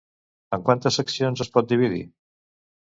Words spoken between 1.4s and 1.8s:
es pot